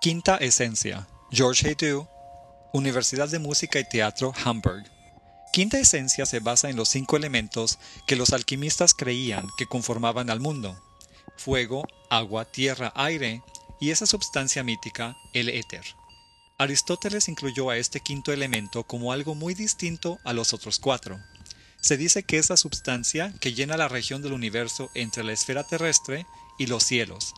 Quinta 0.00 0.36
Esencia, 0.36 1.08
George 1.32 1.66
Haydu, 1.66 2.06
Universidad 2.72 3.28
de 3.28 3.38
Música 3.38 3.80
y 3.80 3.88
Teatro, 3.88 4.32
Hamburg. 4.44 4.84
Quinta 5.52 5.78
Esencia 5.78 6.26
se 6.26 6.38
basa 6.38 6.68
en 6.68 6.76
los 6.76 6.90
cinco 6.90 7.16
elementos 7.16 7.78
que 8.06 8.14
los 8.14 8.32
alquimistas 8.32 8.94
creían 8.94 9.48
que 9.56 9.66
conformaban 9.66 10.30
al 10.30 10.38
mundo. 10.38 10.80
Fuego, 11.38 11.88
agua, 12.10 12.44
tierra, 12.44 12.92
aire 12.94 13.42
y 13.80 13.90
esa 13.90 14.06
substancia 14.06 14.62
mítica, 14.62 15.16
el 15.32 15.48
éter. 15.48 15.84
Aristóteles 16.58 17.28
incluyó 17.28 17.70
a 17.70 17.78
este 17.78 18.00
quinto 18.00 18.32
elemento 18.32 18.84
como 18.84 19.12
algo 19.12 19.34
muy 19.34 19.54
distinto 19.54 20.18
a 20.24 20.34
los 20.34 20.52
otros 20.52 20.78
cuatro. 20.78 21.18
Se 21.80 21.96
dice 21.96 22.22
que 22.22 22.38
es 22.38 22.50
la 22.50 22.56
substancia 22.56 23.32
que 23.40 23.54
llena 23.54 23.76
la 23.76 23.88
región 23.88 24.22
del 24.22 24.34
universo 24.34 24.90
entre 24.94 25.24
la 25.24 25.32
esfera 25.32 25.64
terrestre 25.64 26.26
y 26.58 26.66
los 26.66 26.84
cielos. 26.84 27.34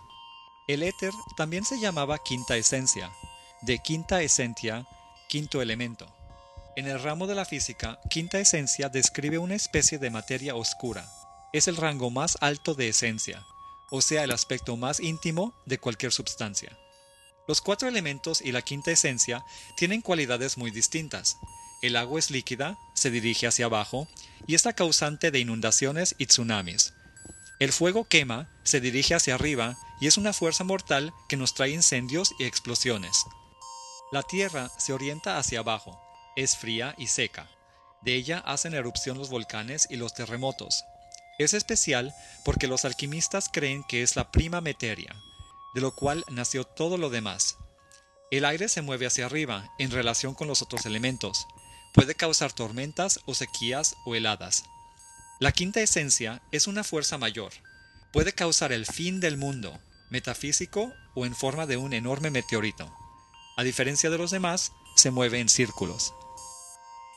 El 0.69 0.83
éter 0.83 1.15
también 1.35 1.65
se 1.65 1.81
llamaba 1.81 2.19
quinta 2.23 2.59
esencia, 2.59 3.11
de 3.63 3.79
quinta 3.79 4.21
esencia, 4.21 4.87
quinto 5.27 5.63
elemento. 5.63 6.07
En 6.77 6.87
el 6.87 7.03
ramo 7.03 7.27
de 7.27 7.35
la 7.35 7.47
física, 7.47 7.99
quinta 8.11 8.39
esencia 8.39 8.91
describe 8.91 9.39
una 9.39 9.55
especie 9.55 9.99
de 9.99 10.11
materia 10.11 10.55
oscura. 10.55 11.11
Es 11.55 11.69
el 11.69 11.77
rango 11.79 12.11
más 12.11 12.37
alto 12.43 12.75
de 12.75 12.91
esencia, 12.91 13.47
o 13.91 14.03
sea, 14.03 14.25
el 14.25 14.31
aspecto 14.31 14.77
más 14.77 15.01
íntimo 15.01 15.55
de 15.65 15.79
cualquier 15.79 16.13
substancia. 16.13 16.77
Los 17.47 17.63
cuatro 17.63 17.89
elementos 17.89 18.43
y 18.43 18.53
la 18.53 18.61
quinta 18.61 18.91
esencia 18.91 19.43
tienen 19.75 20.03
cualidades 20.03 20.59
muy 20.59 20.71
distintas. 20.71 21.39
El 21.81 21.97
agua 21.97 22.19
es 22.19 22.31
líquida, 22.31 22.77
se 22.93 23.11
dirige 23.11 23.47
hacia 23.47 23.65
abajo, 23.65 24.07
y 24.47 24.55
es 24.55 24.67
la 24.67 24.75
causante 24.75 25.31
de 25.31 25.39
inundaciones 25.39 26.15
y 26.19 26.27
tsunamis. 26.27 26.93
El 27.59 27.73
fuego 27.73 28.05
quema, 28.05 28.49
se 28.63 28.81
dirige 28.81 29.15
hacia 29.15 29.35
arriba, 29.35 29.77
y 30.01 30.07
es 30.07 30.17
una 30.17 30.33
fuerza 30.33 30.63
mortal 30.63 31.13
que 31.29 31.37
nos 31.37 31.55
trae 31.55 31.71
incendios 31.71 32.33
y 32.39 32.45
explosiones. 32.45 33.25
La 34.13 34.23
tierra 34.23 34.71
se 34.79 34.93
orienta 34.93 35.39
hacia 35.39 35.61
abajo, 35.61 36.01
es 36.37 36.57
fría 36.57 36.95
y 36.99 37.09
seca. 37.09 37.51
De 38.03 38.15
ella 38.15 38.39
hacen 38.47 38.75
erupción 38.75 39.19
los 39.19 39.29
volcanes 39.29 39.89
y 39.91 39.97
los 39.97 40.15
terremotos. 40.15 40.85
Es 41.39 41.53
especial 41.53 42.15
porque 42.45 42.69
los 42.69 42.85
alquimistas 42.85 43.49
creen 43.53 43.83
que 43.89 44.03
es 44.03 44.15
la 44.15 44.31
prima 44.31 44.61
materia, 44.61 45.15
de 45.75 45.81
lo 45.81 45.95
cual 45.95 46.25
nació 46.31 46.65
todo 46.65 46.97
lo 46.97 47.11
demás. 47.11 47.57
El 48.31 48.45
aire 48.45 48.69
se 48.69 48.83
mueve 48.83 49.07
hacia 49.07 49.27
arriba 49.27 49.69
en 49.79 49.91
relación 49.91 50.35
con 50.35 50.47
los 50.47 50.63
otros 50.63 50.87
elementos. 50.87 51.47
Puede 51.93 52.15
causar 52.15 52.53
tormentas 52.53 53.21
o 53.27 53.35
sequías 53.35 53.97
o 54.05 54.15
heladas. 54.15 54.63
La 55.41 55.53
quinta 55.53 55.81
esencia 55.81 56.43
es 56.51 56.67
una 56.67 56.83
fuerza 56.83 57.17
mayor. 57.17 57.53
Puede 58.13 58.33
causar 58.33 58.73
el 58.73 58.87
fin 58.87 59.21
del 59.21 59.37
mundo, 59.37 59.79
metafísico 60.11 60.93
o 61.15 61.27
en 61.27 61.37
forma 61.37 61.65
de 61.67 61.77
un 61.77 61.93
enorme 61.93 62.31
meteorito. 62.31 62.93
A 63.57 63.63
diferencia 63.63 64.11
de 64.11 64.19
los 64.19 64.33
demás, 64.33 64.73
se 64.97 65.13
mueve 65.13 65.39
en 65.39 65.49
círculos. 65.49 66.13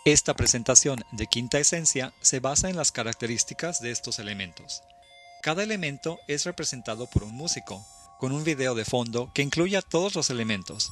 Esta 0.05 0.35
presentación 0.35 1.03
de 1.11 1.25
quinta 1.25 1.57
esencia 1.57 2.13
se 2.21 2.39
basa 2.39 2.69
en 2.69 2.75
las 2.75 2.91
características 2.91 3.81
de 3.81 3.89
estos 3.89 4.19
elementos. 4.19 4.83
Cada 5.41 5.63
elemento 5.63 6.19
es 6.27 6.45
representado 6.45 7.09
por 7.09 7.23
un 7.23 7.33
músico, 7.33 7.83
con 8.19 8.33
un 8.33 8.43
video 8.43 8.75
de 8.75 8.85
fondo 8.85 9.31
que 9.33 9.41
incluye 9.41 9.77
a 9.77 9.81
todos 9.81 10.13
los 10.13 10.29
elementos. 10.29 10.91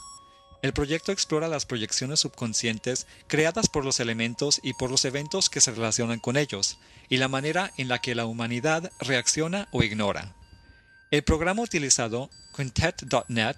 El 0.62 0.74
proyecto 0.74 1.14
explora 1.14 1.48
las 1.48 1.66
proyecciones 1.66 2.20
subconscientes 2.20 3.08
creadas 3.28 3.70
por 3.70 3.86
los 3.86 4.02
elementos 4.02 4.60
y 4.62 4.74
por 4.74 4.92
los 4.92 5.06
eventos 5.06 5.50
que 5.50 5.62
se 5.62 5.72
relacionan 5.72 6.20
con 6.20 6.36
ellos, 6.36 6.78
y 7.08 7.18
la 7.18 7.30
manera 7.30 7.72
en 7.78 7.88
la 7.88 8.00
que 8.00 8.14
la 8.14 8.26
humanidad 8.26 8.92
reacciona 9.00 9.70
o 9.72 9.84
ignora. 9.84 10.36
El 11.12 11.24
programa 11.24 11.62
utilizado, 11.62 12.30
Quintet.net, 12.56 13.56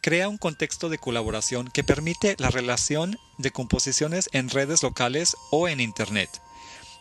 crea 0.00 0.28
un 0.28 0.38
contexto 0.38 0.88
de 0.88 0.98
colaboración 0.98 1.68
que 1.68 1.84
permite 1.84 2.36
la 2.38 2.50
relación 2.50 3.18
de 3.38 3.50
composiciones 3.50 4.30
en 4.32 4.48
redes 4.48 4.82
locales 4.82 5.36
o 5.50 5.68
en 5.68 5.80
Internet. 5.80 6.30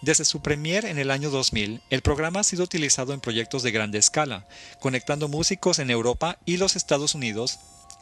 Desde 0.01 0.25
su 0.25 0.41
premier 0.41 0.85
en 0.85 0.97
el 0.97 1.11
año 1.11 1.29
2000, 1.29 1.81
el 1.89 2.01
programa 2.01 2.39
ha 2.39 2.43
sido 2.43 2.63
utilizado 2.63 3.13
en 3.13 3.19
proyectos 3.19 3.63
de 3.63 3.71
grande 3.71 3.99
escala, 3.99 4.47
conectando 4.79 5.27
músicos 5.27 5.77
en 5.79 5.91
Europa 5.91 6.39
y 6.45 6.57
los 6.57 6.75
Estados 6.75 7.15
Unidos, 7.15 7.59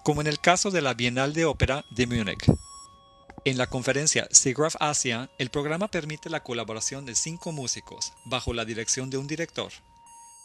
como 0.07 0.21
en 0.21 0.27
el 0.27 0.39
caso 0.39 0.71
de 0.71 0.81
la 0.81 0.93
Bienal 0.93 1.33
de 1.33 1.43
Ópera 1.43 1.83
de 1.89 2.07
Múnich. 2.07 2.45
En 3.43 3.57
la 3.57 3.67
conferencia 3.67 4.25
SIGGRAPH 4.31 4.77
Asia, 4.79 5.29
el 5.37 5.49
programa 5.49 5.89
permite 5.89 6.29
la 6.29 6.43
colaboración 6.43 7.05
de 7.05 7.13
cinco 7.13 7.51
músicos, 7.51 8.13
bajo 8.23 8.53
la 8.53 8.63
dirección 8.63 9.09
de 9.09 9.17
un 9.17 9.27
director. 9.27 9.69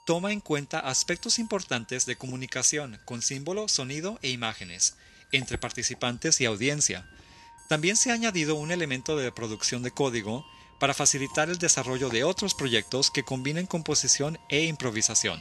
Toma 0.05 0.33
en 0.33 0.41
cuenta 0.41 0.81
aspectos 0.81 1.39
importantes 1.39 2.07
de 2.07 2.17
comunicación 2.17 2.99
con 3.05 3.23
símbolo, 3.23 3.69
sonido 3.69 4.19
e 4.23 4.31
imágenes, 4.31 4.97
entre 5.31 5.59
participantes 5.59 6.41
y 6.41 6.45
audiencia. 6.47 7.09
También 7.69 7.97
se 7.97 8.11
ha 8.11 8.15
añadido 8.15 8.57
un 8.57 8.73
elemento 8.73 9.17
de 9.17 9.31
producción 9.31 9.85
de 9.85 9.93
código 9.93 10.45
para 10.81 10.93
facilitar 10.93 11.51
el 11.51 11.59
desarrollo 11.59 12.09
de 12.09 12.25
otros 12.25 12.55
proyectos 12.55 13.13
que 13.13 13.23
combinen 13.23 13.67
composición 13.67 14.41
e 14.49 14.65
improvisación. 14.65 15.41